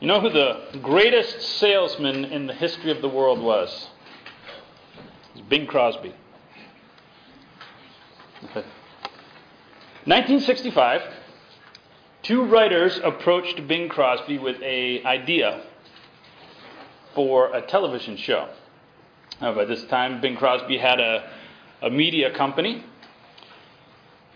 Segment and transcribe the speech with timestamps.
[0.00, 3.88] You know who the greatest salesman in the history of the world was?
[5.34, 6.14] It was Bing Crosby.
[10.04, 11.02] 1965,
[12.22, 15.64] two writers approached Bing Crosby with a idea
[17.16, 18.48] for a television show.
[19.40, 21.28] Now, by this time, Bing Crosby had a,
[21.82, 22.84] a media company.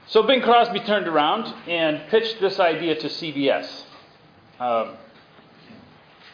[0.08, 3.84] So Bing Crosby turned around and pitched this idea to CBS.
[4.58, 4.96] Um,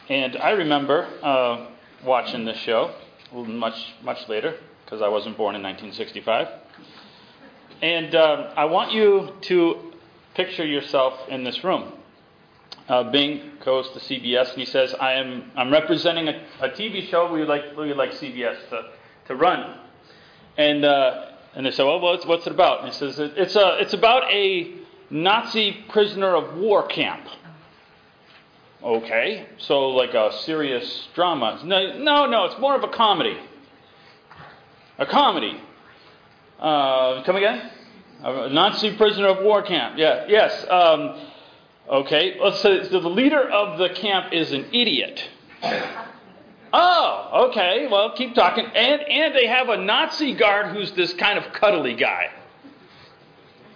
[0.09, 1.67] and I remember uh,
[2.03, 2.95] watching this show
[3.31, 6.47] much, much later, because I wasn't born in 1965.
[7.81, 9.93] And uh, I want you to
[10.33, 11.93] picture yourself in this room.
[12.87, 17.07] Uh, Bing goes to CBS and he says, I am, I'm representing a, a TV
[17.07, 18.89] show we would like, we would like CBS to,
[19.27, 19.77] to run.
[20.57, 22.79] And, uh, and they say, well, what's, what's it about?
[22.79, 24.73] And he says, it's, a, it's about a
[25.11, 27.27] Nazi prisoner of war camp.
[28.81, 31.59] Okay, so like a serious drama.
[31.65, 33.37] No, no, no it's more of a comedy.
[34.97, 35.61] A comedy.
[36.59, 37.71] Uh, come again?
[38.23, 39.97] A Nazi prisoner of war camp.
[39.97, 40.65] Yeah, yes.
[40.69, 41.19] Um,
[41.89, 45.27] okay, let's say so the leader of the camp is an idiot.
[46.71, 47.87] Oh, okay.
[47.89, 48.65] Well, keep talking.
[48.65, 52.29] And and they have a Nazi guard who's this kind of cuddly guy.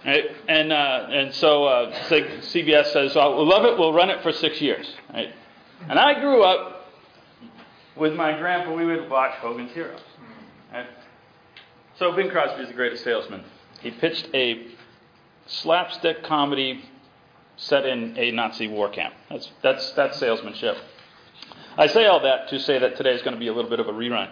[0.06, 0.26] Right?
[0.50, 3.78] And uh, and so, uh, CBS says, well, "We'll love it.
[3.78, 5.34] We'll run it for six years." Right?
[5.90, 6.88] And I grew up
[7.96, 8.74] with my grandpa.
[8.74, 10.02] We would watch Hogan's Heroes.
[10.72, 10.88] Right?
[11.98, 13.44] So Bing Crosby is the greatest salesman.
[13.82, 14.68] He pitched a
[15.46, 16.84] slapstick comedy
[17.56, 19.14] set in a Nazi war camp.
[19.30, 20.78] That's that's that's salesmanship.
[21.78, 23.80] I say all that to say that today is going to be a little bit
[23.80, 24.30] of a rerun.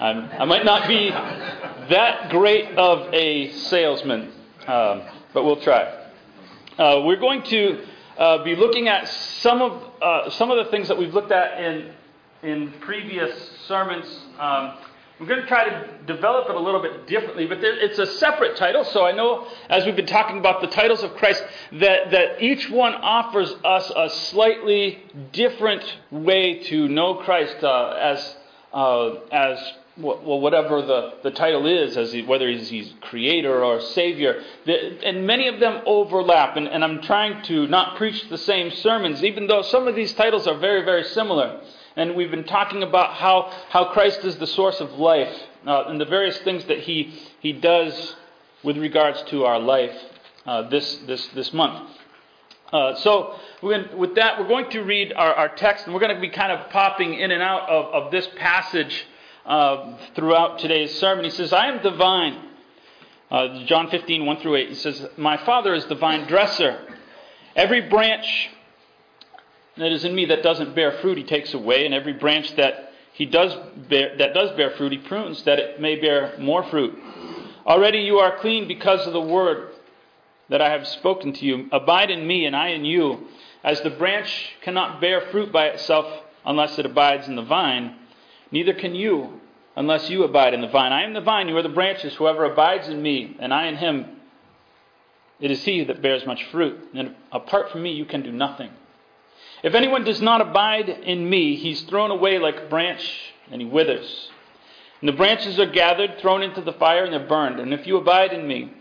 [0.00, 4.32] I'm, I might not be that great of a salesman
[4.66, 5.82] um, but we'll try.
[6.78, 7.84] Uh, we're going to
[8.18, 11.60] uh, be looking at some of uh, some of the things that we've looked at
[11.62, 11.92] in
[12.42, 13.32] in previous
[13.66, 14.06] sermons.
[14.38, 14.74] Um,
[15.20, 18.06] we're going to try to develop it a little bit differently, but there, it's a
[18.18, 18.82] separate title.
[18.84, 21.42] So I know, as we've been talking about the titles of Christ,
[21.74, 28.36] that, that each one offers us a slightly different way to know Christ uh, as
[28.74, 29.58] uh, as
[29.96, 35.06] well, whatever the, the title is, as he, whether he's, he's creator or savior, the,
[35.06, 36.56] and many of them overlap.
[36.56, 40.12] And, and I'm trying to not preach the same sermons, even though some of these
[40.14, 41.60] titles are very, very similar.
[41.96, 45.32] And we've been talking about how, how Christ is the source of life
[45.64, 48.16] uh, and the various things that he, he does
[48.64, 49.94] with regards to our life
[50.44, 51.88] uh, this, this, this month.
[52.74, 56.20] Uh, so, with that, we're going to read our, our text, and we're going to
[56.20, 59.06] be kind of popping in and out of, of this passage
[59.46, 61.24] uh, throughout today's sermon.
[61.24, 62.48] He says, I am divine.
[63.30, 64.68] Uh, John 15, 1 through 8.
[64.70, 66.84] He says, My Father is the vine dresser.
[67.54, 68.50] Every branch
[69.76, 72.90] that is in me that doesn't bear fruit, he takes away, and every branch that
[73.12, 73.54] he does
[73.88, 76.98] bear, that does bear fruit, he prunes that it may bear more fruit.
[77.64, 79.73] Already you are clean because of the word
[80.48, 81.68] that I have spoken to you.
[81.72, 83.26] Abide in me, and I in you.
[83.62, 86.06] As the branch cannot bear fruit by itself
[86.44, 87.96] unless it abides in the vine,
[88.54, 89.40] Neither can you
[89.74, 90.92] unless you abide in the vine.
[90.92, 92.14] I am the vine, you are the branches.
[92.14, 94.06] Whoever abides in me, and I in him,
[95.40, 96.78] it is he that bears much fruit.
[96.94, 98.70] And apart from me, you can do nothing.
[99.64, 103.66] If anyone does not abide in me, he's thrown away like a branch, and he
[103.66, 104.30] withers.
[105.00, 107.58] And the branches are gathered, thrown into the fire, and they're burned.
[107.58, 108.72] And if you abide in me,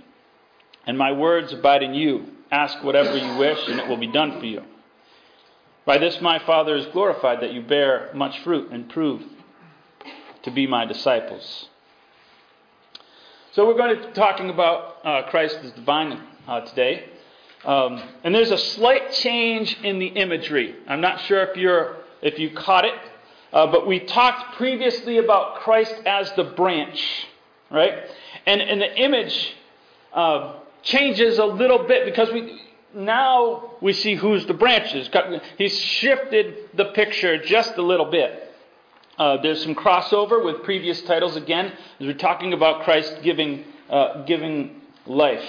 [0.85, 4.39] and my words abide in you, ask whatever you wish, and it will be done
[4.39, 4.63] for you.
[5.85, 9.21] By this my Father is glorified, that you bear much fruit and prove
[10.44, 11.69] to be my disciples.
[13.53, 17.05] So we're going to be talking about uh, Christ as divine uh, today.
[17.65, 20.75] Um, and there's a slight change in the imagery.
[20.88, 22.94] I'm not sure if you're if you caught it,
[23.51, 27.27] uh, but we talked previously about Christ as the branch,
[27.69, 27.94] right?
[28.45, 29.55] And and the image
[30.13, 32.61] uh, changes a little bit because we
[32.94, 35.09] now we see who's the branches.
[35.57, 38.51] He's shifted the picture just a little bit.
[39.18, 41.68] Uh, there's some crossover with previous titles again,
[42.00, 45.44] as we're talking about Christ giving, uh, giving life.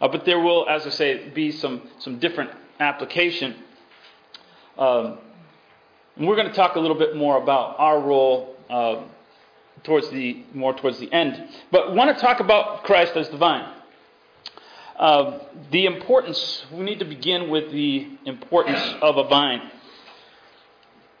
[0.00, 2.50] Uh, but there will, as I say, be some, some different
[2.80, 3.56] application.
[4.76, 5.18] Um,
[6.18, 9.02] we're going to talk a little bit more about our role uh,
[9.82, 11.48] towards the more towards the end.
[11.70, 13.73] But want to talk about Christ as divine.
[14.96, 15.40] Uh,
[15.72, 16.64] the importance.
[16.72, 19.70] We need to begin with the importance of a vine.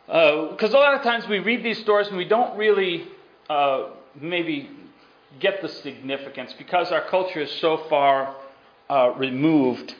[0.06, 3.08] Because uh, a lot of times we read these stories and we don't really
[3.50, 3.90] uh,
[4.20, 4.70] maybe
[5.40, 8.36] get the significance because our culture is so far
[8.88, 9.94] uh, removed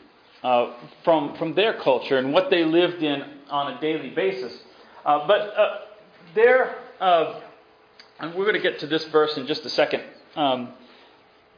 [0.44, 0.72] uh,
[1.02, 4.56] from, from their culture and what they lived in on a daily basis.
[5.04, 5.88] Uh, but
[6.36, 10.04] there, and we're going to get to this verse in just a second.
[10.36, 10.74] Um,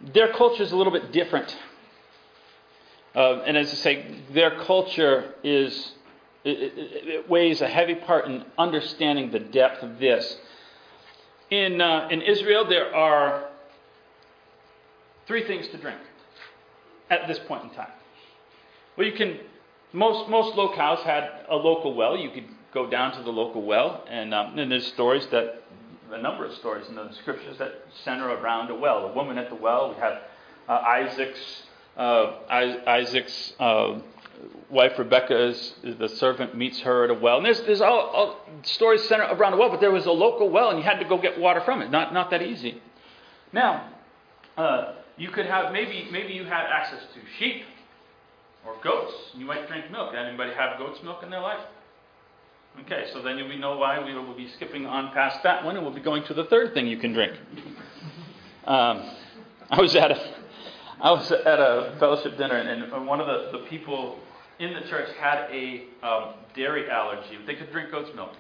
[0.01, 1.55] their culture is a little bit different.
[3.17, 5.93] Uh, and as I say, their culture is
[6.45, 10.37] it, it, it, weighs a heavy part in understanding the depth of this.
[11.51, 13.49] In uh, in Israel, there are
[15.27, 15.99] three things to drink
[17.09, 17.91] at this point in time.
[18.99, 19.39] Well, you can
[19.95, 22.19] most most locales had a local well.
[22.19, 25.63] You could go down to the local well, and, um, and there's stories that
[26.13, 29.07] a number of stories in the scriptures that center around a well.
[29.07, 29.95] A woman at the well.
[29.95, 30.19] We have
[30.69, 31.63] uh, Isaac's
[31.97, 33.99] uh, Isaac's uh,
[34.71, 37.39] wife Rebecca the servant meets her at a well.
[37.39, 40.51] And there's, there's all, all stories centered around a well, but there was a local
[40.51, 41.91] well, and you had to go get water from it.
[41.91, 42.83] Not not that easy.
[43.53, 43.89] Now,
[44.57, 47.65] uh, you could have maybe maybe you had access to sheep
[48.67, 49.15] or goats.
[49.33, 50.15] and You might drink milk.
[50.15, 51.61] Anybody have goat's milk in their life?
[52.85, 55.85] Okay, so then we know why we will be skipping on past that one, and
[55.85, 57.33] we'll be going to the third thing you can drink.
[58.67, 59.09] Um,
[59.71, 60.36] I was at a
[61.01, 64.19] I was at a fellowship dinner, and one of the, the people
[64.59, 67.39] in the church had a um, dairy allergy.
[67.47, 68.33] They could drink goat's milk.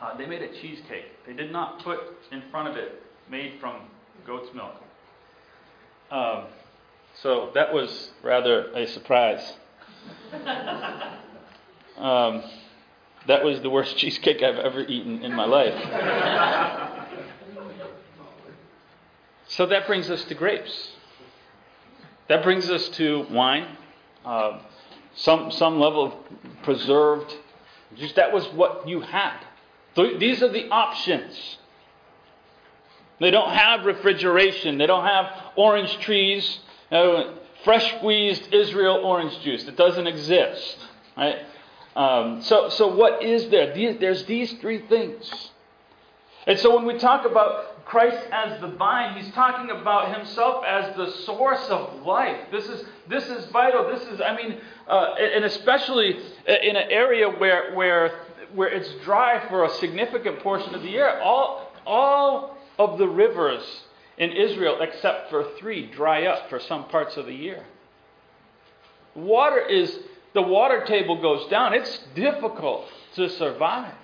[0.00, 1.04] Uh, they made a cheesecake.
[1.26, 2.00] They did not put
[2.32, 3.82] in front of it made from
[4.26, 4.74] goat's milk.
[6.10, 6.46] Um,
[7.22, 9.54] so that was rather a surprise.
[11.96, 12.42] Um,
[13.26, 15.74] that was the worst cheesecake I've ever eaten in my life.
[19.48, 20.90] so that brings us to grapes.
[22.28, 23.76] That brings us to wine,
[24.24, 24.60] uh,
[25.14, 27.34] some, some level of preserved.
[27.96, 29.38] Just that was what you had.
[29.94, 31.58] These are the options.
[33.20, 34.76] They don't have refrigeration.
[34.76, 35.26] They don't have
[35.56, 36.58] orange trees,
[36.90, 37.34] uh,
[37.64, 39.66] fresh squeezed Israel orange juice.
[39.66, 40.78] It doesn't exist.
[41.16, 41.38] Right?
[41.94, 43.72] Um, so, so what is there?
[43.72, 45.50] These, there's these three things.
[46.46, 50.96] And so when we talk about Christ as the vine, he's talking about himself as
[50.96, 52.36] the source of life.
[52.50, 53.86] This is, this is vital.
[53.88, 56.18] This is, I mean, uh, and especially
[56.64, 58.22] in an area where, where,
[58.52, 61.20] where it's dry for a significant portion of the year.
[61.20, 63.62] All, all of the rivers
[64.18, 67.64] in Israel, except for three, dry up for some parts of the year.
[69.14, 69.96] Water is,
[70.34, 71.72] the water table goes down.
[71.72, 73.94] It's difficult to survive.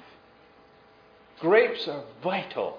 [1.41, 2.79] Grapes are vital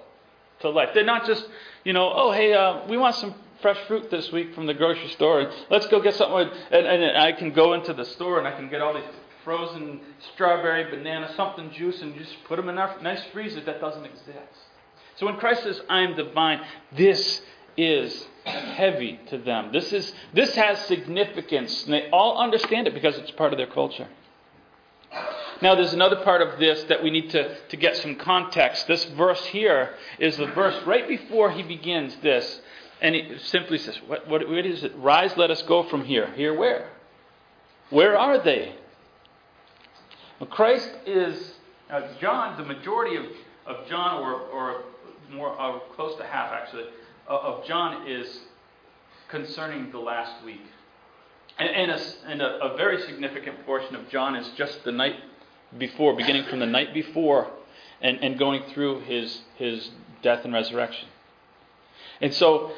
[0.64, 0.90] to life.
[0.94, 1.46] They're not just,
[1.84, 5.08] you know, oh, hey, uh, we want some fresh fruit this week from the grocery
[5.10, 6.50] store, and let's go get something.
[6.70, 9.04] And, and I can go into the store and I can get all these
[9.44, 10.00] frozen
[10.32, 14.58] strawberry, banana, something juice, and just put them in our nice freezer that doesn't exist.
[15.16, 16.60] So when Christ says, I am the vine,
[16.92, 17.42] this
[17.76, 19.70] is heavy to them.
[19.72, 23.66] This, is, this has significance, and they all understand it because it's part of their
[23.66, 24.08] culture.
[25.64, 28.86] Now, there's another part of this that we need to, to get some context.
[28.86, 32.60] This verse here is the verse right before he begins this.
[33.00, 34.92] And he simply says, what, what, what is it?
[34.96, 36.30] Rise, let us go from here.
[36.36, 36.90] Here where?
[37.88, 38.74] Where are they?
[40.38, 41.54] Well, Christ is,
[41.90, 43.24] uh, John, the majority of,
[43.64, 44.82] of John, or, or
[45.32, 46.84] more uh, close to half actually,
[47.26, 48.40] uh, of John is
[49.30, 50.60] concerning the last week.
[51.58, 55.14] And, and, a, and a, a, very significant portion of John is just the night
[55.78, 57.50] before, beginning from the night before
[58.00, 59.90] and, and going through his, his
[60.22, 61.08] death and resurrection.
[62.20, 62.72] And so,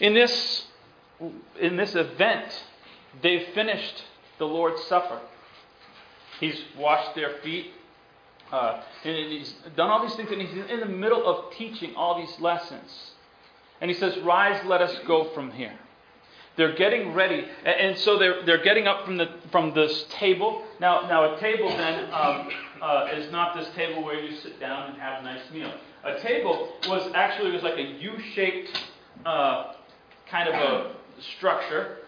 [0.00, 0.66] in this,
[1.60, 2.64] in this event,
[3.22, 4.04] they've finished
[4.38, 5.20] the Lord's Supper.
[6.40, 7.72] He's washed their feet,
[8.50, 12.18] uh, and he's done all these things, and he's in the middle of teaching all
[12.20, 13.12] these lessons.
[13.80, 15.78] And he says, Rise, let us go from here.
[16.56, 20.62] They're getting ready, and so they're, they're getting up from the from this table.
[20.80, 22.50] Now, now a table then um,
[22.82, 25.72] uh, is not this table where you sit down and have a nice meal.
[26.04, 28.82] A table was actually was like a U-shaped
[29.24, 29.74] uh,
[30.28, 30.92] kind of a
[31.36, 31.98] structure,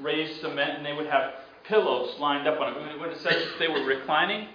[0.00, 1.34] raised cement, and they would have
[1.64, 2.98] pillows lined up on it.
[2.98, 4.48] When it says they were reclining,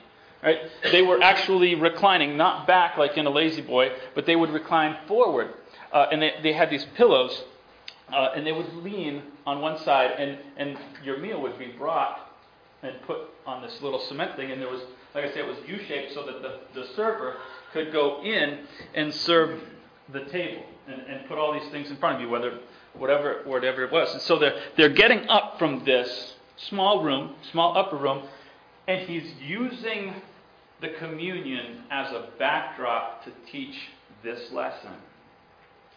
[0.44, 0.60] right?
[0.92, 5.54] They were actually reclining, not back like in a La-Z-Boy, but they would recline forward,
[5.94, 7.44] uh, and they, they had these pillows
[8.14, 12.20] uh, and they would lean on one side, and, and your meal would be brought
[12.84, 14.52] and put on this little cement thing.
[14.52, 14.82] And there was,
[15.14, 17.38] like I said, it was U shaped so that the, the server
[17.74, 18.60] could go in
[18.96, 19.60] and serve
[20.12, 22.60] the table and, and put all these things in front of you, whether
[22.94, 24.12] whatever whatever it was.
[24.14, 28.28] And so they're they're getting up from this small room, small upper room,
[28.88, 30.16] and he's using
[30.82, 33.76] the communion as a backdrop to teach
[34.24, 34.94] this lesson.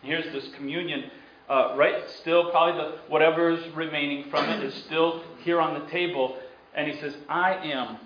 [0.03, 1.11] Here's this communion
[1.49, 2.09] uh, right?
[2.21, 6.37] Still, probably the whatever is remaining from it is still here on the table.
[6.75, 7.99] And he says, I am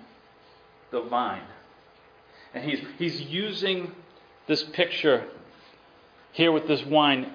[0.91, 1.43] the vine.
[2.53, 3.91] And he's, he's using
[4.47, 5.25] this picture
[6.31, 7.31] here with this wine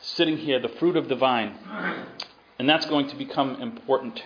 [0.00, 1.56] sitting here, the fruit of the vine.
[2.58, 4.22] And that's going to become important.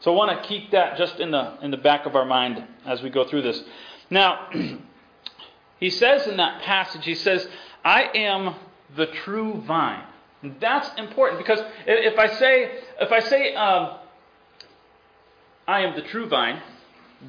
[0.00, 2.62] So I want to keep that just in the, in the back of our mind
[2.84, 3.62] as we go through this.
[4.10, 4.48] Now,
[5.80, 7.48] he says in that passage, he says,
[7.84, 8.54] I am
[8.96, 10.04] the true vine.
[10.60, 13.98] That's important because if I say, if I say, um,
[15.66, 16.60] I am the true vine,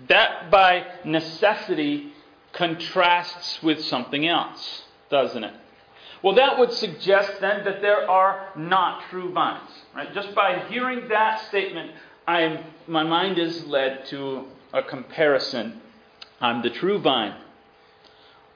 [0.08, 2.12] that by necessity
[2.54, 5.54] contrasts with something else, doesn't it?
[6.22, 9.70] Well, that would suggest then that there are not true vines.
[9.94, 10.12] Right?
[10.14, 11.92] Just by hearing that statement,
[12.28, 15.82] I'm, my mind is led to a comparison.
[16.42, 17.36] I'm the true vine.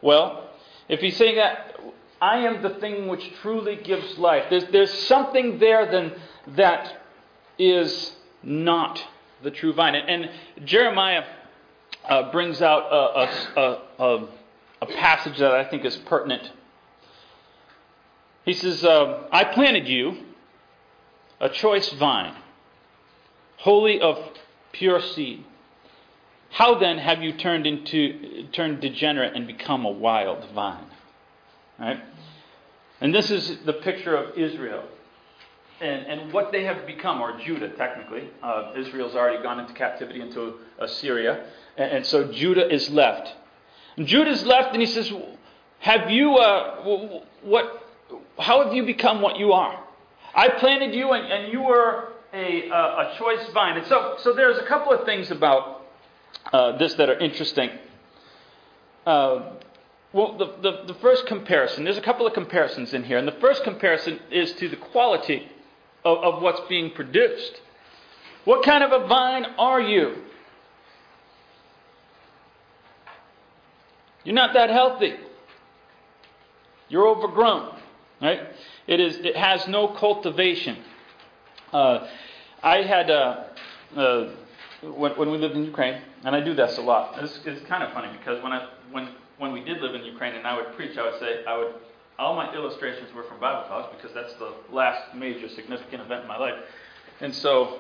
[0.01, 0.49] Well,
[0.87, 1.79] if he's saying that,
[2.21, 6.13] I am the thing which truly gives life, there's, there's something there then
[6.55, 7.01] that
[7.57, 9.01] is not
[9.43, 9.95] the true vine.
[9.95, 11.23] And, and Jeremiah
[12.07, 14.27] uh, brings out a, a, a,
[14.81, 16.51] a, passage that I think is pertinent.
[18.45, 20.17] He says, uh, I planted you
[21.39, 22.35] a choice vine,
[23.57, 24.17] wholly of
[24.71, 25.45] pure seed.
[26.51, 30.85] How then have you turned into turned degenerate and become a wild vine?
[31.79, 31.99] Right?
[33.01, 34.83] And this is the picture of Israel
[35.81, 38.29] and, and what they have become, or Judah technically.
[38.43, 41.45] Uh, Israel's already gone into captivity into Assyria,
[41.77, 43.33] and, and so Judah is left.
[43.97, 45.11] And Judah's left, and he says,
[45.79, 46.83] "Have you uh,
[47.41, 47.83] what?
[48.37, 49.83] How have you become what you are?
[50.35, 54.57] I planted you, and, and you were a, a choice vine." And so, so there's
[54.57, 55.85] a couple of things about
[56.51, 57.69] uh, this that are interesting.
[59.05, 59.53] Uh,
[60.11, 63.17] well, the, the, the, first comparison, there's a couple of comparisons in here.
[63.17, 65.47] And the first comparison is to the quality
[66.03, 67.61] of, of what's being produced.
[68.45, 70.23] What kind of a vine are you?
[74.23, 75.15] You're not that healthy.
[76.89, 77.75] You're overgrown,
[78.21, 78.41] right?
[78.87, 79.17] It is.
[79.17, 80.77] It has no cultivation.
[81.71, 82.07] Uh,
[82.63, 83.43] I had uh,
[83.95, 84.29] uh,
[84.81, 87.23] when, when, we lived in Ukraine, and I do this a lot.
[87.23, 89.09] It's, it's kind of funny because when I when
[89.39, 91.73] when we did live in Ukraine and I would preach, I would say I would
[92.19, 96.27] all my illustrations were from Bible college because that's the last major significant event in
[96.27, 96.55] my life.
[97.21, 97.79] And so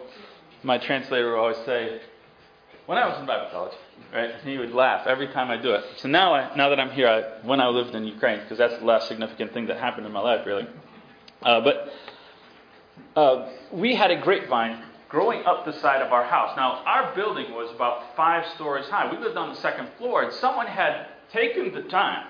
[0.63, 1.99] my translator would always say,
[2.85, 3.73] when I was in Bible college,
[4.13, 4.35] right?
[4.45, 5.83] He would laugh every time I do it.
[5.97, 8.79] So now, I, now that I'm here, I, when I lived in Ukraine, because that's
[8.79, 10.67] the last significant thing that happened in my life, really.
[11.43, 11.93] Uh, but
[13.17, 16.55] uh, we had a grapevine growing up the side of our house.
[16.55, 19.11] Now, our building was about five stories high.
[19.11, 22.27] We lived on the second floor, and someone had taken the time.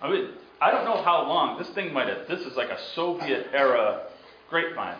[0.00, 0.28] I mean,
[0.60, 1.58] I don't know how long.
[1.58, 4.06] This thing might have, this is like a Soviet era
[4.48, 4.98] grapevine.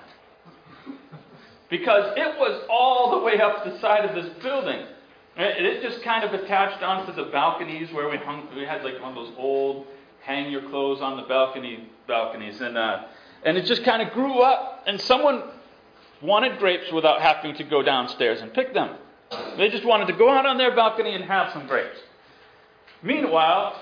[1.71, 4.87] Because it was all the way up the side of this building.
[5.37, 9.01] And it just kind of attached onto the balconies where we hung, we had like
[9.01, 9.87] one of those old
[10.23, 12.61] hang your clothes on the balcony balconies.
[12.61, 13.05] And, uh,
[13.45, 15.43] and it just kind of grew up, and someone
[16.21, 18.97] wanted grapes without having to go downstairs and pick them.
[19.57, 21.99] They just wanted to go out on their balcony and have some grapes.
[23.03, 23.81] Meanwhile,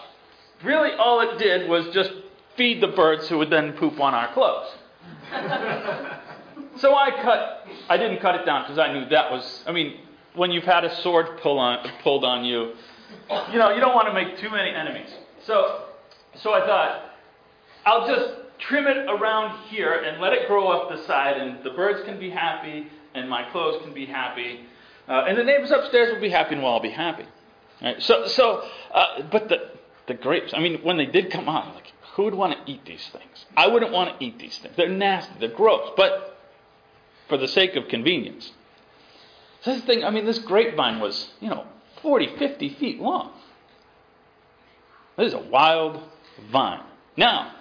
[0.62, 2.12] really all it did was just
[2.56, 4.72] feed the birds who would then poop on our clothes.
[6.76, 10.00] so I cut, I didn't cut it down because I knew that was, I mean,
[10.34, 12.72] when you've had a sword pull on, pulled on you,
[13.52, 15.10] you know, you don't want to make too many enemies.
[15.44, 15.86] So,
[16.34, 17.10] so I thought,
[17.84, 21.70] I'll just trim it around here and let it grow up the side, and the
[21.70, 24.60] birds can be happy, and my clothes can be happy,
[25.08, 27.26] uh, and the neighbors upstairs will be happy, and we'll all be happy.
[27.82, 28.02] Right?
[28.02, 29.70] So, so, uh, but the
[30.10, 30.52] the grapes.
[30.54, 33.46] I mean, when they did come out, like, who would want to eat these things?
[33.56, 34.74] I wouldn't want to eat these things.
[34.76, 35.32] They're nasty.
[35.38, 35.92] They're gross.
[35.96, 36.36] But
[37.28, 38.50] for the sake of convenience.
[39.62, 41.64] So this thing, I mean, this grapevine was, you know,
[42.02, 43.32] 40, 50 feet long.
[45.16, 46.02] This is a wild
[46.50, 46.82] vine.
[47.16, 47.52] Now,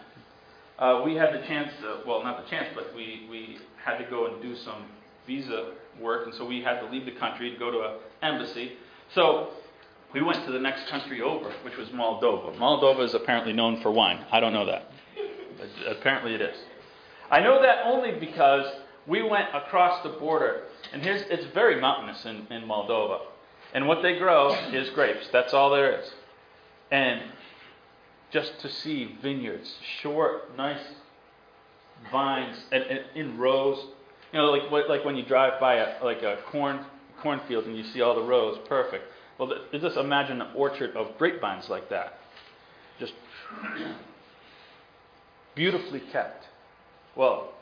[0.80, 4.10] uh, we had the chance, to, well, not the chance, but we, we had to
[4.10, 4.86] go and do some
[5.28, 8.72] visa work, and so we had to leave the country to go to an embassy.
[9.14, 9.50] So
[10.14, 12.56] we went to the next country over, which was Moldova.
[12.58, 14.26] Moldova is apparently known for wine.
[14.32, 14.92] I don't know that.
[15.58, 16.58] But apparently it is.
[17.30, 18.66] I know that only because
[19.06, 20.64] we went across the border,
[20.94, 23.20] and here's, it's very mountainous in, in Moldova.
[23.74, 25.28] And what they grow is grapes.
[25.32, 26.12] That's all there is.
[26.92, 27.22] And
[28.32, 30.82] just to see vineyards, short, nice
[32.12, 33.78] vines, and, and in rows.
[34.32, 36.86] You know, like like when you drive by a like a corn
[37.22, 39.06] cornfield and you see all the rows, perfect.
[39.40, 42.20] Well, just imagine an orchard of grapevines like that.
[43.00, 43.14] Just
[45.56, 46.46] beautifully kept.
[47.16, 47.54] Well,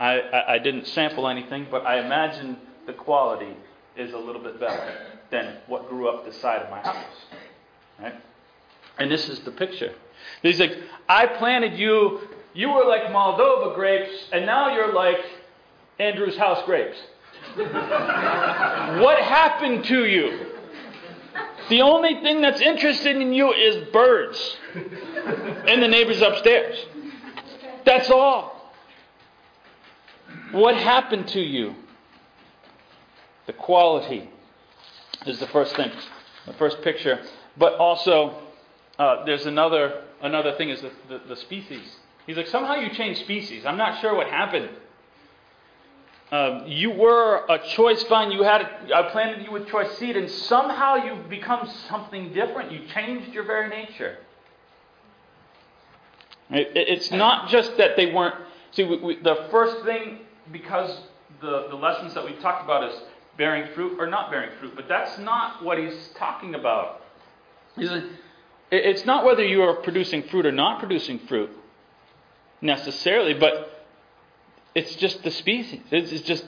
[0.00, 3.54] I, I, I, didn't sample anything, but I imagine the quality
[3.96, 5.12] is a little bit better.
[5.30, 7.16] than what grew up the side of my house.
[8.00, 8.14] Right?
[8.98, 9.94] And this is the picture.
[10.42, 10.76] He's like,
[11.08, 12.20] I planted you,
[12.52, 15.18] you were like Moldova grapes, and now you're like
[15.98, 16.98] Andrew's house grapes.
[17.56, 20.51] what happened to you?
[21.68, 26.76] The only thing that's interested in you is birds and the neighbors upstairs.
[27.84, 28.72] That's all.
[30.52, 31.74] What happened to you?
[33.46, 34.30] The quality
[35.26, 35.90] is the first thing,
[36.46, 37.20] the first picture.
[37.56, 38.40] But also,
[38.98, 41.96] uh, there's another another thing is the, the, the species.
[42.26, 43.66] He's like, somehow you changed species.
[43.66, 44.70] I'm not sure what happened.
[46.32, 48.32] Um, you were a choice vine.
[48.32, 52.72] You had a, I planted you with choice seed, and somehow you've become something different.
[52.72, 54.16] You changed your very nature.
[56.50, 58.34] It, it's not just that they weren't.
[58.70, 60.20] See, we, we, the first thing,
[60.50, 61.02] because
[61.42, 62.98] the, the lessons that we talked about is
[63.36, 67.02] bearing fruit or not bearing fruit, but that's not what he's talking about.
[67.76, 67.90] He's,
[68.70, 71.50] it's not whether you are producing fruit or not producing fruit
[72.62, 73.81] necessarily, but
[74.74, 75.80] it's just the species.
[75.90, 76.44] It's, it's just,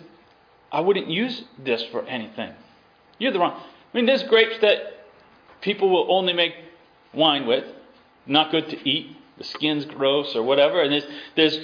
[0.73, 2.53] I wouldn't use this for anything.
[3.19, 3.61] You're the wrong.
[3.61, 5.07] I mean, there's grapes that
[5.61, 6.55] people will only make
[7.13, 7.65] wine with,
[8.27, 9.17] not good to eat.
[9.39, 10.81] The skin's gross or whatever.
[10.81, 11.59] And there's, there's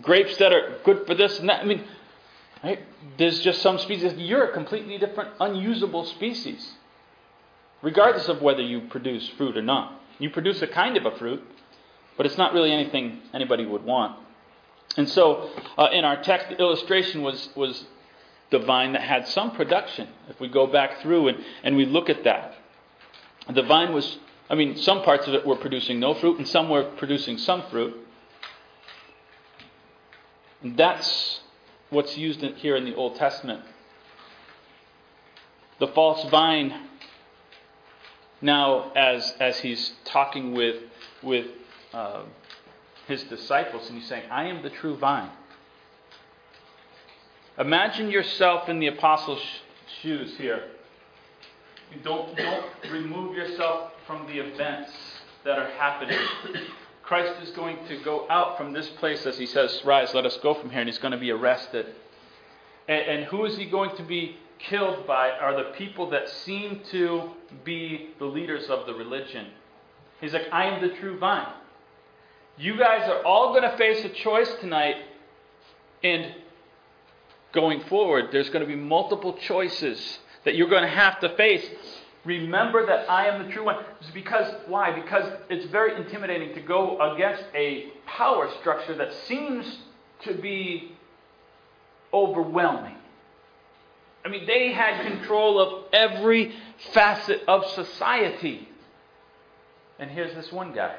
[0.00, 1.60] grapes that are good for this and that.
[1.60, 1.84] I mean,
[2.62, 2.80] right?
[3.18, 4.14] there's just some species.
[4.14, 6.72] You're a completely different, unusable species,
[7.82, 10.00] regardless of whether you produce fruit or not.
[10.18, 11.42] You produce a kind of a fruit,
[12.16, 14.18] but it's not really anything anybody would want.
[14.96, 17.84] And so, uh, in our text, the illustration was, was
[18.50, 20.08] the vine that had some production.
[20.28, 22.54] If we go back through and, and we look at that,
[23.52, 26.68] the vine was, I mean, some parts of it were producing no fruit, and some
[26.68, 27.94] were producing some fruit.
[30.62, 31.40] And that's
[31.90, 33.62] what's used in, here in the Old Testament.
[35.80, 36.88] The false vine,
[38.40, 40.76] now, as, as he's talking with,
[41.22, 41.46] with
[41.92, 42.22] uh,
[43.06, 45.30] his disciples, and he's saying, I am the true vine.
[47.58, 49.42] Imagine yourself in the apostles'
[50.00, 50.64] shoes here.
[52.02, 54.90] Don't, don't remove yourself from the events
[55.44, 56.18] that are happening.
[57.02, 60.38] Christ is going to go out from this place as he says, Rise, let us
[60.38, 61.86] go from here, and he's going to be arrested.
[62.88, 66.80] And, and who is he going to be killed by are the people that seem
[66.90, 67.30] to
[67.64, 69.46] be the leaders of the religion.
[70.20, 71.52] He's like, I am the true vine.
[72.56, 74.96] You guys are all going to face a choice tonight,
[76.04, 76.32] and
[77.52, 81.68] going forward, there's going to be multiple choices that you're going to have to face.
[82.24, 83.84] Remember that I am the true one.
[84.00, 84.92] It's because why?
[84.98, 89.78] Because it's very intimidating to go against a power structure that seems
[90.22, 90.92] to be
[92.12, 92.96] overwhelming.
[94.24, 96.54] I mean, they had control of every
[96.92, 98.68] facet of society.
[99.98, 100.94] And here's this one guy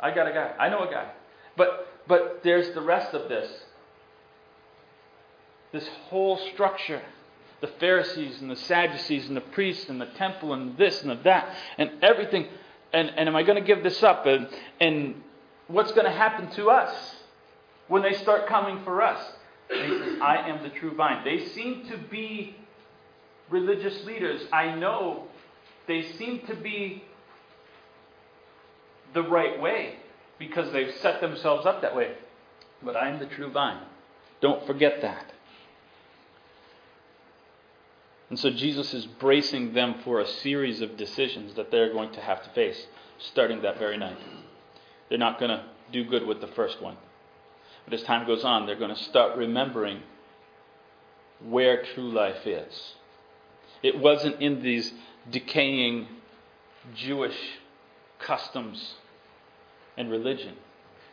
[0.00, 0.54] I got a guy.
[0.58, 1.10] I know a guy.
[1.56, 3.50] But but there's the rest of this.
[5.72, 7.02] This whole structure.
[7.60, 11.18] The Pharisees and the Sadducees and the priests and the temple and this and the
[11.24, 12.48] that and everything.
[12.92, 14.26] And, and am I going to give this up?
[14.26, 14.48] And,
[14.80, 15.22] and
[15.68, 16.94] what's going to happen to us
[17.88, 19.32] when they start coming for us?
[19.70, 21.24] Says, I am the true vine.
[21.24, 22.54] They seem to be
[23.48, 24.42] religious leaders.
[24.52, 25.24] I know
[25.88, 27.02] they seem to be
[29.14, 29.96] the right way
[30.38, 32.12] because they've set themselves up that way.
[32.82, 33.80] But I am the true vine.
[34.40, 35.32] Don't forget that.
[38.30, 42.20] And so Jesus is bracing them for a series of decisions that they're going to
[42.20, 42.86] have to face
[43.18, 44.18] starting that very night.
[45.08, 46.96] They're not going to do good with the first one.
[47.84, 50.02] But as time goes on, they're going to start remembering
[51.42, 52.94] where true life is.
[53.82, 54.92] It wasn't in these
[55.30, 56.08] decaying
[56.94, 57.36] Jewish
[58.18, 58.94] customs
[59.96, 60.54] and religion.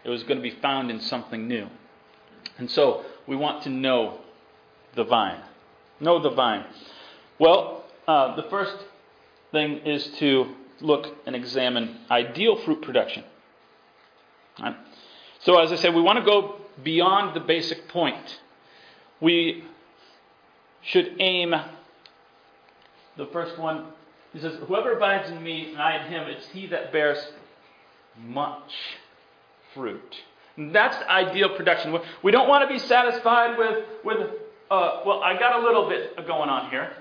[0.03, 1.67] It was going to be found in something new.
[2.57, 4.19] And so we want to know
[4.95, 5.41] the vine.
[5.99, 6.65] Know the vine.
[7.39, 8.75] Well, uh, the first
[9.51, 13.23] thing is to look and examine ideal fruit production.
[14.59, 14.75] Right?
[15.41, 18.39] So, as I said, we want to go beyond the basic point.
[19.19, 19.63] We
[20.81, 21.53] should aim,
[23.17, 23.87] the first one,
[24.33, 27.17] he says, Whoever abides in me and I in him, it's he that bears
[28.23, 28.71] much
[29.73, 30.15] fruit.
[30.57, 31.97] And that's ideal production.
[32.23, 34.17] We don't want to be satisfied with, with
[34.69, 36.91] uh, well, I got a little bit going on here.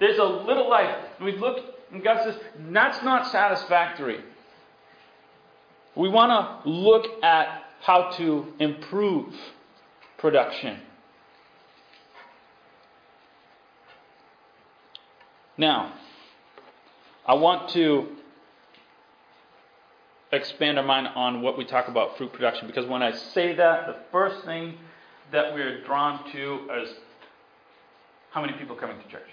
[0.00, 0.94] There's a little life.
[1.22, 1.58] We look,
[1.92, 2.36] and God says,
[2.70, 4.20] that's not satisfactory.
[5.94, 6.30] We want
[6.64, 9.34] to look at how to improve
[10.18, 10.80] production.
[15.56, 15.94] Now,
[17.26, 18.15] I want to
[20.32, 23.86] expand our mind on what we talk about fruit production because when I say that,
[23.86, 24.74] the first thing
[25.32, 26.94] that we're drawn to is
[28.30, 29.28] how many people coming to church.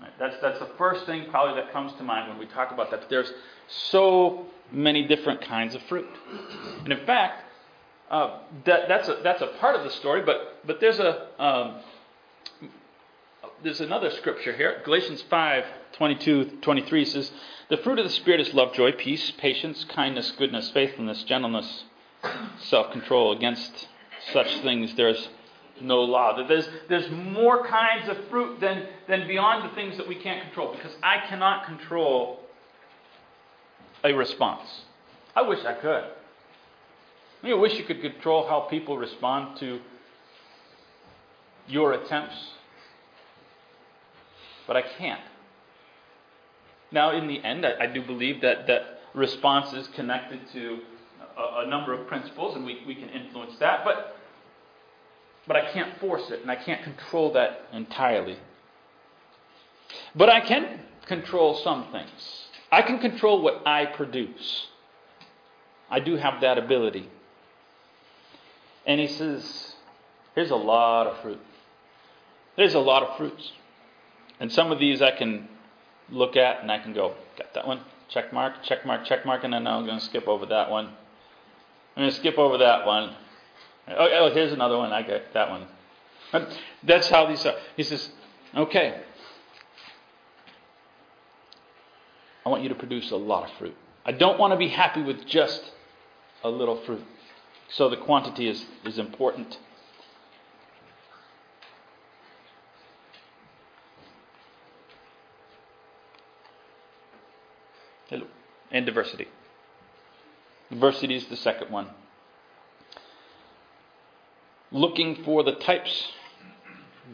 [0.00, 0.12] Right?
[0.18, 3.00] That's that's the first thing probably that comes to mind when we talk about that.
[3.00, 3.32] But there's
[3.68, 6.08] so many different kinds of fruit,
[6.84, 7.44] and in fact,
[8.10, 10.22] uh, that that's a that's a part of the story.
[10.22, 11.80] But but there's a um,
[13.62, 14.80] there's another scripture here.
[14.84, 15.64] Galatians 5,
[16.00, 17.30] 22, 23 says,
[17.68, 21.84] The fruit of the Spirit is love, joy, peace, patience, kindness, goodness, faithfulness, gentleness,
[22.58, 23.36] self control.
[23.36, 23.86] Against
[24.32, 25.28] such things there's
[25.78, 26.42] no law.
[26.48, 30.72] There's, there's more kinds of fruit than, than beyond the things that we can't control
[30.72, 32.40] because I cannot control
[34.02, 34.84] a response.
[35.36, 36.04] I wish I could.
[36.04, 39.80] I, mean, I wish you could control how people respond to
[41.68, 42.36] your attempts
[44.70, 45.20] but I can't.
[46.92, 50.78] Now, in the end, I, I do believe that, that response is connected to
[51.36, 54.16] a, a number of principles, and we, we can influence that, but,
[55.46, 58.38] but I can't force it, and I can't control that entirely.
[60.14, 62.48] But I can control some things.
[62.70, 64.66] I can control what I produce.
[65.90, 67.08] I do have that ability.
[68.86, 69.74] And he says,
[70.34, 71.40] Here's a lot of fruit.
[72.56, 73.52] There's a lot of fruits.
[74.38, 75.48] And some of these I can
[76.10, 79.44] look at and I can go, got that one, check mark, check mark, check mark,
[79.44, 80.86] and then I'm going to skip over that one.
[81.96, 83.14] I'm going to skip over that one.
[83.88, 84.92] Oh, oh, here's another one.
[84.92, 85.66] I get that one.
[86.82, 87.54] That's how these are.
[87.76, 88.08] He says,
[88.54, 89.02] okay,
[92.44, 93.76] I want you to produce a lot of fruit.
[94.04, 95.72] I don't want to be happy with just
[96.42, 97.04] a little fruit.
[97.68, 99.58] So the quantity is, is important.
[108.70, 109.28] And diversity.
[110.70, 111.88] Diversity is the second one.
[114.72, 116.08] Looking for the types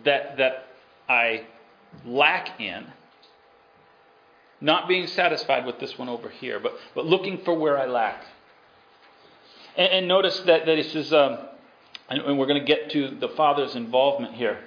[0.04, 0.66] that, that
[1.08, 1.46] I
[2.04, 2.86] lack in,
[4.60, 8.24] not being satisfied with this one over here, but, but looking for where I lack.
[9.76, 11.38] And, and notice that, that it says, um,
[12.08, 14.58] and, and we're going to get to the Father's involvement here.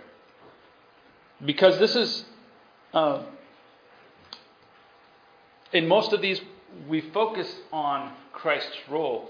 [1.44, 2.26] Because this is,
[2.94, 3.24] uh,
[5.74, 6.42] in most of these
[6.88, 9.30] we focus on Christ's role.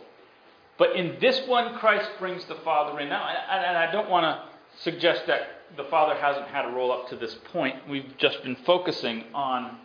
[0.77, 3.09] But in this one, Christ brings the Father in.
[3.09, 5.41] Now, and I don't want to suggest that
[5.75, 7.75] the Father hasn't had a role up to this point.
[7.87, 9.77] We've just been focusing on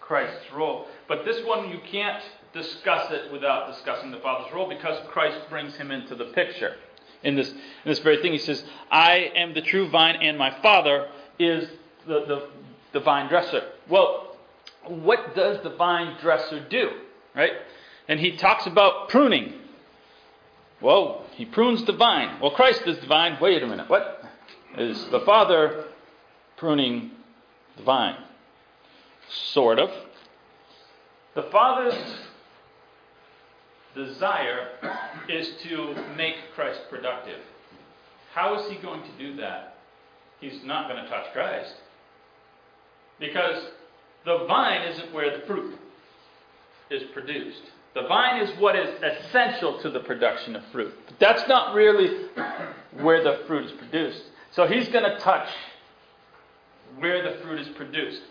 [0.00, 0.86] Christ's role.
[1.08, 2.22] But this one, you can't
[2.52, 6.76] discuss it without discussing the Father's role because Christ brings him into the picture.
[7.22, 10.60] In this, in this very thing, he says, I am the true vine, and my
[10.60, 11.68] Father is
[12.06, 12.48] the, the,
[12.92, 13.62] the vine dresser.
[13.88, 14.31] Well,
[14.86, 16.90] what does the vine dresser do?
[17.34, 17.52] Right?
[18.08, 19.54] And he talks about pruning.
[20.80, 22.40] Well, he prunes the vine.
[22.40, 23.38] Well, Christ is the vine.
[23.40, 23.88] Wait a minute.
[23.88, 24.24] What?
[24.76, 25.84] Is the Father
[26.56, 27.12] pruning
[27.76, 28.16] the vine?
[29.28, 29.90] Sort of.
[31.34, 31.94] The Father's
[33.94, 34.68] desire
[35.28, 37.40] is to make Christ productive.
[38.34, 39.76] How is he going to do that?
[40.40, 41.74] He's not going to touch Christ.
[43.20, 43.64] Because
[44.24, 45.78] the vine isn't where the fruit
[46.90, 47.62] is produced.
[47.94, 50.94] The vine is what is essential to the production of fruit.
[51.06, 52.28] But that's not really
[53.00, 54.22] where the fruit is produced.
[54.52, 55.48] So he's going to touch
[56.98, 58.22] where the fruit is produced.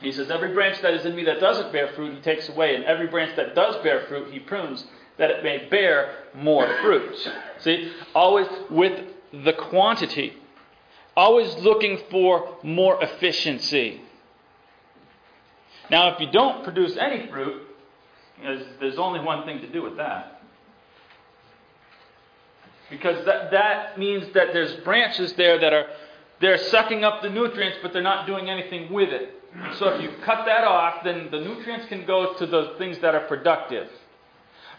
[0.00, 2.76] He says, Every branch that is in me that doesn't bear fruit, he takes away.
[2.76, 4.84] And every branch that does bear fruit, he prunes,
[5.18, 7.16] that it may bear more fruit.
[7.58, 7.92] See?
[8.14, 10.34] Always with the quantity.
[11.16, 14.00] Always looking for more efficiency.
[15.90, 17.62] Now, if you don't produce any fruit,
[18.80, 20.42] there's only one thing to do with that.
[22.90, 25.86] Because that, that means that there's branches there that are
[26.40, 29.34] they're sucking up the nutrients, but they're not doing anything with it.
[29.78, 33.14] So if you cut that off, then the nutrients can go to the things that
[33.14, 33.88] are productive.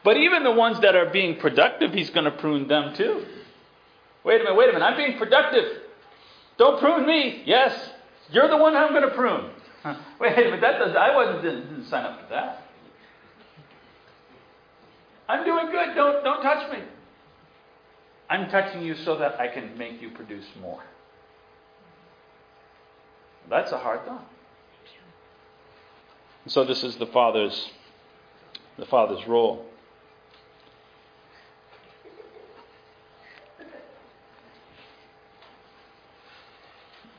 [0.04, 3.26] But even the ones that are being productive, he's going to prune them too.
[4.24, 4.86] Wait a minute, wait a minute.
[4.86, 5.82] I'm being productive.
[6.58, 7.44] Don't prune me.
[7.46, 7.78] Yes,
[8.32, 9.50] you're the one I'm going to prune.
[9.86, 12.64] Wait but that does, I wasn't didn't, didn't sign up for that.
[15.30, 15.96] I'm doing good.
[15.96, 16.80] Don't don't touch me.
[18.30, 20.84] I'm touching you so that I can make you produce more.
[23.50, 24.28] That's a hard thought.
[26.48, 27.70] So this is the father's
[28.78, 29.66] the father's role.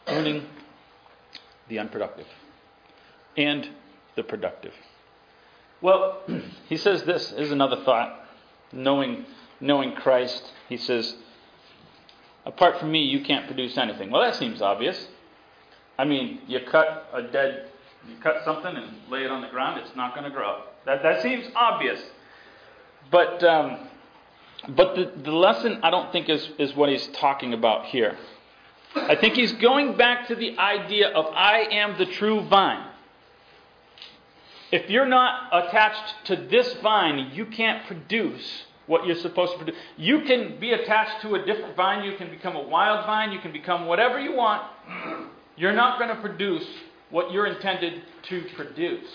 [0.06, 0.44] Pruning
[1.68, 2.26] the unproductive
[3.44, 3.68] and
[4.16, 4.72] the productive?
[5.80, 6.22] Well,
[6.68, 8.16] he says this is another thought.
[8.72, 9.24] Knowing,
[9.60, 11.16] knowing Christ, he says,
[12.46, 14.10] apart from me, you can't produce anything.
[14.10, 15.08] Well, that seems obvious.
[15.98, 17.68] I mean, you cut a dead,
[18.08, 20.62] you cut something and lay it on the ground, it's not going to grow.
[20.86, 22.00] That, that seems obvious.
[23.10, 23.88] But, um,
[24.68, 28.16] but the, the lesson, I don't think, is, is what he's talking about here.
[28.94, 32.89] I think he's going back to the idea of I am the true vine.
[34.72, 39.80] If you're not attached to this vine, you can't produce what you're supposed to produce.
[39.96, 43.40] You can be attached to a different vine, you can become a wild vine, you
[43.40, 44.62] can become whatever you want.
[45.56, 46.66] You're not going to produce
[47.10, 49.08] what you're intended to produce.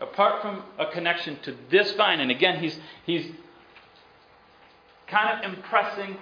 [0.00, 3.32] Apart from a connection to this vine, and again, he's, he's
[5.08, 6.16] kind of impressing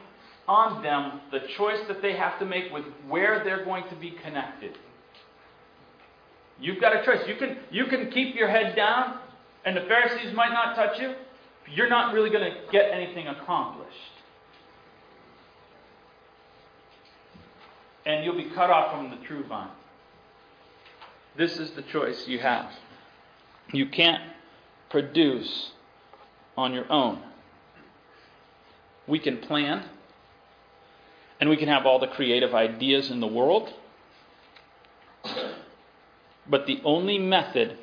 [0.49, 4.13] on them the choice that they have to make with where they're going to be
[4.13, 4.79] connected.
[6.61, 7.27] You've got a choice.
[7.29, 9.19] You can, you can keep your head down,
[9.65, 11.15] and the Pharisees might not touch you.
[11.75, 13.93] You're not really going to get anything accomplished.
[18.05, 19.69] And you'll be cut off from the true vine.
[21.37, 22.71] This is the choice you have.
[23.73, 24.23] You can't
[24.91, 25.73] produce
[26.57, 27.21] on your own.
[29.07, 29.85] We can plan,
[31.41, 33.73] and we can have all the creative ideas in the world.
[36.49, 37.77] But the only method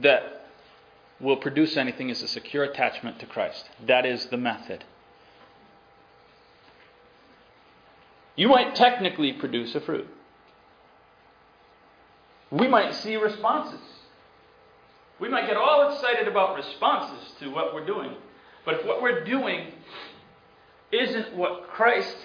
[0.00, 0.46] that
[1.20, 3.68] will produce anything is a secure attachment to Christ.
[3.86, 4.84] That is the method.
[8.36, 10.06] You might technically produce a fruit.
[12.50, 13.80] We might see responses.
[15.20, 18.14] We might get all excited about responses to what we're doing.
[18.64, 19.72] But if what we're doing
[20.90, 22.16] isn't what Christ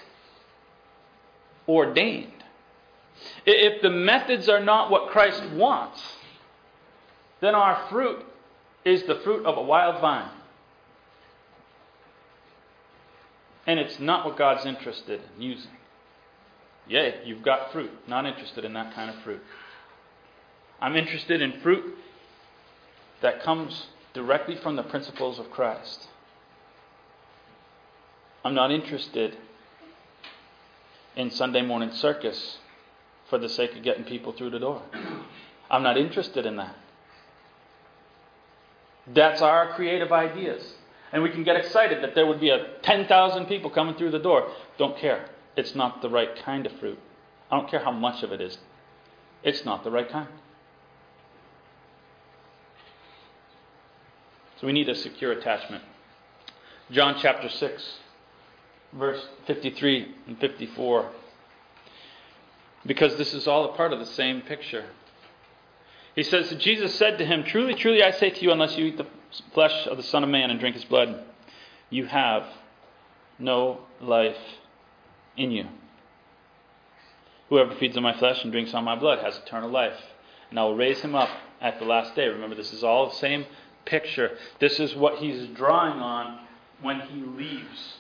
[1.68, 2.35] ordained,
[3.46, 6.02] if the methods are not what Christ wants,
[7.42, 8.26] then our fruit
[8.84, 10.30] is the fruit of a wild vine.
[13.68, 15.72] And it's not what God's interested in using.
[16.88, 17.92] Yay, you've got fruit.
[18.08, 19.42] Not interested in that kind of fruit.
[20.80, 21.98] I'm interested in fruit
[23.22, 26.08] that comes directly from the principles of Christ.
[28.44, 29.36] I'm not interested
[31.16, 32.60] in Sunday morning circus
[33.30, 34.82] for the sake of getting people through the door.
[35.70, 36.76] I'm not interested in that.
[39.14, 40.74] That's our creative ideas.
[41.12, 44.20] And we can get excited that there would be a 10,000 people coming through the
[44.20, 44.52] door.
[44.78, 45.30] Don't care.
[45.56, 47.00] It's not the right kind of fruit.
[47.52, 48.58] I don't care how much of it is.
[49.44, 50.28] It's not the right kind.
[54.60, 55.84] So we need a secure attachment.
[56.92, 57.98] John chapter 6,
[58.94, 61.12] verse 53 and 54
[62.86, 64.86] because this is all a part of the same picture.
[66.16, 68.98] He says, Jesus said to him, Truly, truly, I say to you, unless you eat
[68.98, 69.08] the
[69.54, 71.24] flesh of the Son of Man and drink his blood,
[71.90, 72.46] you have
[73.38, 74.38] no life
[75.36, 75.66] in you.
[77.50, 80.00] Whoever feeds on my flesh and drinks on my blood has eternal life,
[80.50, 81.30] and I will raise him up
[81.62, 82.28] at the last day.
[82.28, 83.46] Remember, this is all the same
[83.84, 84.38] picture.
[84.60, 86.40] This is what he's drawing on
[86.82, 87.96] when he leaves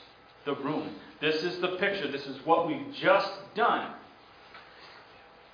[0.45, 0.95] the room.
[1.21, 2.09] This is the picture.
[2.09, 3.91] This is what we've just done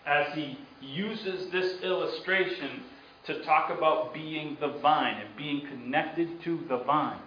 [0.06, 2.84] as he uses this illustration
[3.26, 7.20] to talk about being the vine and being connected to the vine.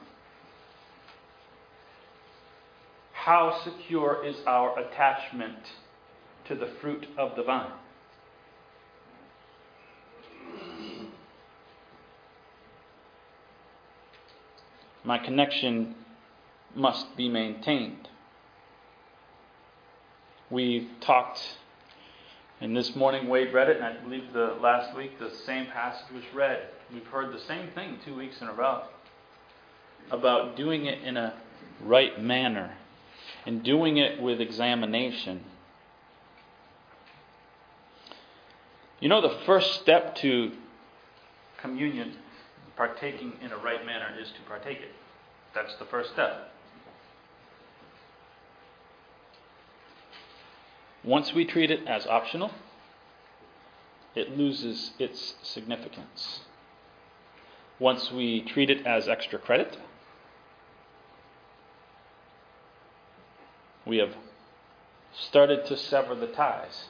[3.12, 5.58] How secure is our attachment
[6.48, 7.72] to the fruit of the vine?
[15.04, 15.94] My connection
[16.74, 18.08] must be maintained.
[20.50, 21.40] We've talked
[22.60, 26.06] and this morning, Wade read it, and I believe the last week the same passage
[26.14, 26.68] was read.
[26.92, 28.84] We've heard the same thing two weeks in a row
[30.10, 31.34] about doing it in a
[31.82, 32.76] right manner
[33.44, 35.44] and doing it with examination.
[39.00, 40.52] You know, the first step to
[41.58, 42.14] communion,
[42.76, 44.92] partaking in a right manner, is to partake it.
[45.54, 46.53] That's the first step.
[51.04, 52.50] Once we treat it as optional,
[54.14, 56.40] it loses its significance.
[57.78, 59.76] Once we treat it as extra credit,
[63.84, 64.14] we have
[65.12, 66.84] started to sever the ties.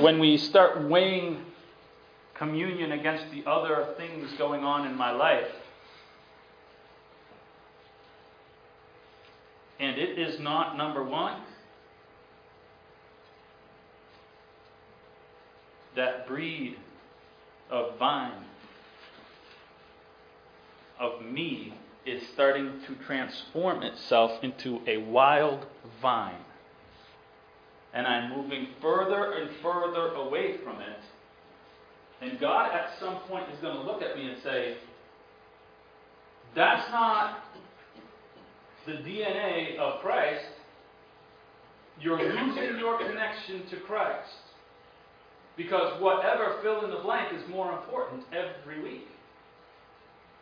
[0.00, 1.44] When we start weighing
[2.34, 5.48] communion against the other things going on in my life,
[9.80, 11.42] and it is not number one,
[15.96, 16.76] that breed
[17.70, 18.44] of vine
[20.98, 21.74] of me
[22.06, 25.66] is starting to transform itself into a wild
[26.00, 26.44] vine.
[27.92, 31.00] And I'm moving further and further away from it.
[32.20, 34.76] And God at some point is going to look at me and say,
[36.54, 37.44] That's not
[38.88, 40.46] the DNA of Christ.
[42.00, 44.30] You're losing your connection to Christ.
[45.56, 49.08] Because whatever fill in the blank is more important every week.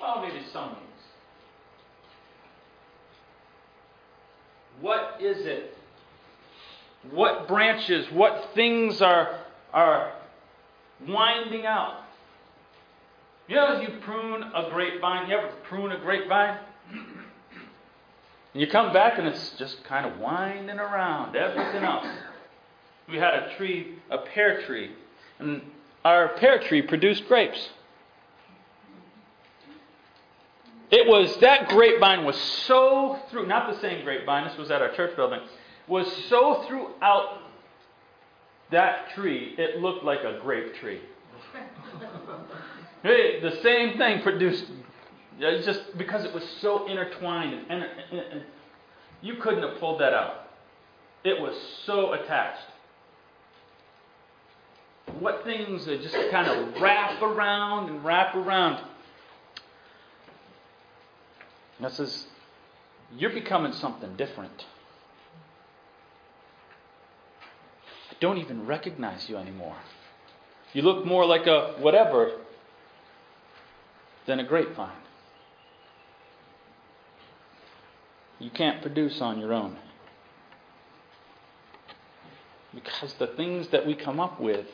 [0.00, 0.82] Well, maybe some weeks.
[4.80, 5.74] What is it?
[7.10, 9.40] What branches, what things are,
[9.72, 10.12] are
[11.08, 12.02] winding out?
[13.48, 16.58] You know, you prune a grapevine, you ever prune a grapevine?
[18.56, 22.06] And you come back and it's just kind of winding around everything else.
[23.06, 24.92] We had a tree, a pear tree,
[25.38, 25.60] and
[26.06, 27.68] our pear tree produced grapes.
[30.90, 34.94] It was that grapevine was so through not the same grapevine, this was at our
[34.94, 35.40] church building,
[35.86, 37.42] was so throughout
[38.70, 41.02] that tree, it looked like a grape tree.
[43.02, 44.64] hey, the same thing produced
[45.38, 48.42] just because it was so intertwined and, and, and
[49.20, 50.48] you couldn't have pulled that out.
[51.24, 52.62] It was so attached.
[55.18, 58.84] What things that just kind of wrap around and wrap around.
[61.78, 62.26] And says,
[63.16, 64.64] You're becoming something different.
[68.10, 69.76] I don't even recognize you anymore.
[70.72, 72.32] You look more like a whatever
[74.26, 75.05] than a grapevine.
[78.38, 79.76] You can't produce on your own.
[82.74, 84.66] Because the things that we come up with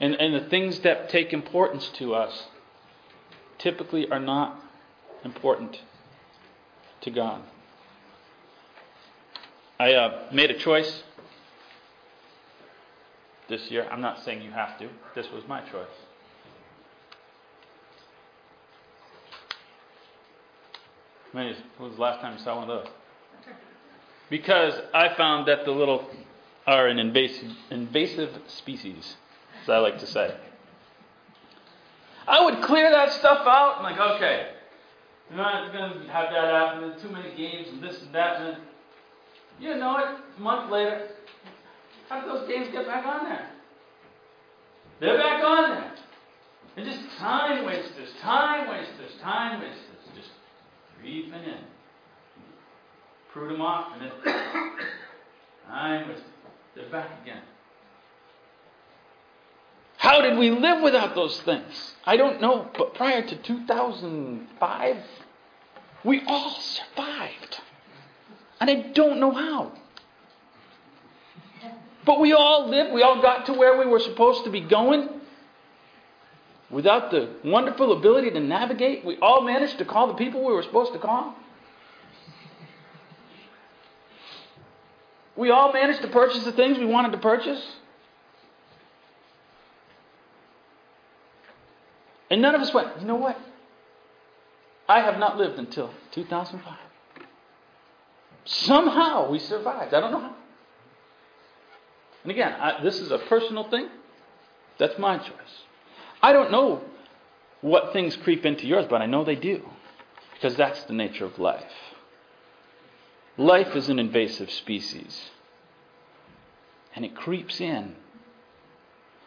[0.00, 2.46] and, and the things that take importance to us
[3.58, 4.58] typically are not
[5.24, 5.80] important
[7.02, 7.42] to God.
[9.78, 11.02] I uh, made a choice
[13.48, 13.86] this year.
[13.90, 15.86] I'm not saying you have to, this was my choice.
[21.32, 22.92] When was the last time you saw one of those?
[24.30, 26.08] Because I found that the little
[26.66, 29.16] are an invasive, invasive species,
[29.62, 30.34] as I like to say.
[32.26, 34.52] I would clear that stuff out and like, okay,
[35.28, 37.00] you're not going to have that happen.
[37.00, 38.40] Too many games and this and that.
[38.40, 38.56] And
[39.58, 40.18] you know it.
[40.38, 41.08] A month later,
[42.08, 43.48] how did those games get back on there?
[45.00, 45.92] They're back on there.
[46.76, 49.91] They're just time wasters, time wasters, time wasters.
[51.02, 51.58] Creeping in.
[53.32, 54.12] Prune them off, and then
[55.68, 56.22] wasters.
[56.76, 57.42] They're back again.
[59.96, 61.94] How did we live without those things?
[62.04, 64.96] I don't know, but prior to 2005,
[66.04, 67.60] we all survived.
[68.60, 69.72] And I don't know how.
[72.04, 75.08] But we all lived, we all got to where we were supposed to be going
[76.72, 79.04] without the wonderful ability to navigate.
[79.04, 81.36] We all managed to call the people we were supposed to call.
[85.36, 87.62] We all managed to purchase the things we wanted to purchase.
[92.30, 93.38] And none of us went, you know what?
[94.88, 96.78] I have not lived until 2005.
[98.44, 99.94] Somehow we survived.
[99.94, 100.34] I don't know how.
[102.22, 103.88] And again, I, this is a personal thing.
[104.78, 105.62] That's my choice.
[106.22, 106.82] I don't know
[107.60, 109.62] what things creep into yours, but I know they do.
[110.34, 111.72] Because that's the nature of life.
[113.36, 115.30] Life is an invasive species.
[116.94, 117.94] And it creeps in.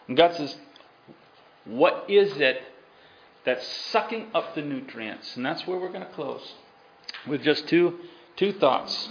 [0.08, 0.56] And God says,
[1.66, 2.62] What is it
[3.46, 5.38] that's sucking up the nutrients.
[5.38, 6.56] And that's where we're going to close
[7.28, 8.00] with just two,
[8.36, 9.10] two thoughts.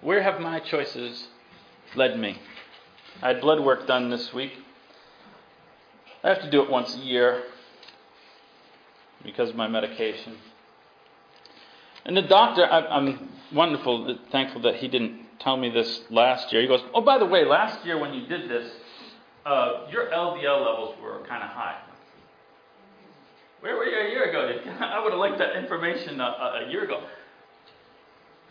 [0.00, 1.28] Where have my choices
[1.96, 2.38] led me?
[3.20, 4.52] I had blood work done this week.
[6.24, 7.42] I have to do it once a year
[9.24, 10.36] because of my medication.
[12.04, 16.62] And the doctor, I, am wonderful, thankful that he didn't tell me this last year.
[16.62, 18.70] He goes, Oh, by the way, last year when you did this,
[19.44, 21.80] uh, your LDL levels were kind of high.
[23.60, 24.60] Where were you a year ago?
[24.80, 27.02] I would have liked that information a, a, a year ago.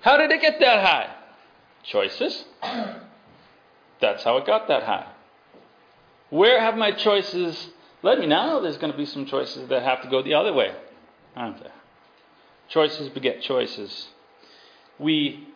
[0.01, 1.15] How did it get that high?
[1.83, 2.45] Choices.
[4.01, 5.07] That's how it got that high.
[6.29, 7.69] Where have my choices
[8.03, 8.25] led me?
[8.25, 10.73] Now there's going to be some choices that have to go the other way,
[11.35, 11.73] aren't there?
[12.69, 14.07] Choices beget choices.
[14.97, 15.47] We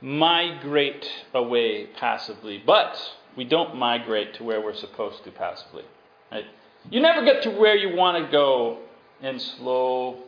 [0.00, 2.96] migrate away passively, but
[3.36, 5.84] we don't migrate to where we're supposed to passively.
[6.30, 6.44] Right?
[6.90, 8.78] You never get to where you want to go
[9.22, 10.22] in slow,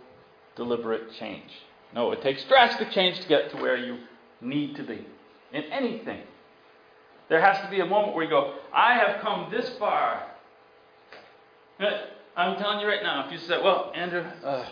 [0.57, 1.51] deliberate change.
[1.95, 3.99] No, it takes drastic change to get to where you
[4.41, 5.07] need to be
[5.53, 6.23] in anything.
[7.31, 10.27] There has to be a moment where you go, I have come this far.
[12.37, 14.67] I'm telling you right now, if you say, well, Andrew, uh,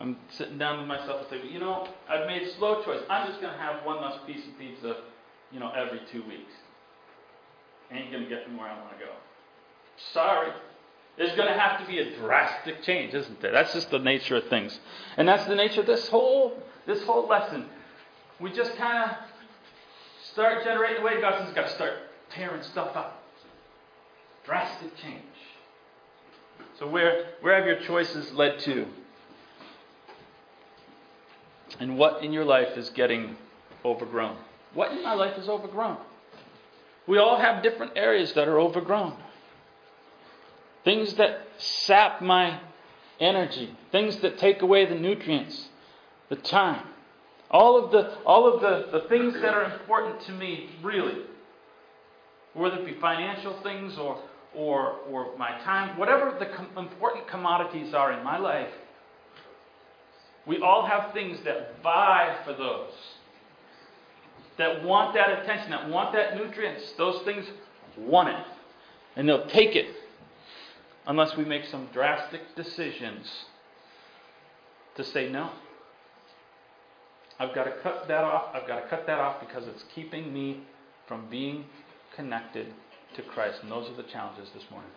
[0.00, 3.00] I'm sitting down with myself and say, you know, I've made slow choice.
[3.08, 4.96] I'm just going to have one less piece of pizza,
[5.50, 6.52] you know, every two weeks.
[7.90, 9.10] Ain't going to get me where I want to go.
[10.12, 10.52] Sorry.
[11.16, 13.52] There's going to have to be a drastic change, isn't there?
[13.52, 14.78] That's just the nature of things.
[15.16, 17.66] And that's the nature of this whole this whole lesson.
[18.40, 19.16] We just kind of
[20.34, 21.92] start generating the way God says, got to start
[22.30, 23.22] tearing stuff up.
[24.44, 25.22] Drastic change.
[26.78, 28.86] So where where have your choices led to?
[31.80, 33.36] And what in your life is getting
[33.84, 34.36] overgrown?
[34.74, 35.98] What in my life is overgrown?
[37.06, 39.16] We all have different areas that are overgrown.
[40.84, 42.60] Things that sap my
[43.20, 45.68] energy, things that take away the nutrients,
[46.28, 46.86] the time.
[47.50, 51.22] All of the all of the, the things that are important to me, really.
[52.54, 54.20] Whether it be financial things or
[54.54, 58.72] or or my time, whatever the com- important commodities are in my life,
[60.46, 62.92] we all have things that vie for those.
[64.58, 66.92] That want that attention, that want that nutrients.
[66.96, 67.44] Those things
[67.98, 68.46] want it.
[69.16, 69.94] And they'll take it
[71.06, 73.26] unless we make some drastic decisions
[74.96, 75.50] to say no.
[77.38, 78.54] I've got to cut that off.
[78.54, 80.62] I've got to cut that off because it's keeping me
[81.08, 81.64] from being
[82.14, 82.68] connected
[83.16, 83.58] to Christ.
[83.62, 84.90] And those are the challenges this morning.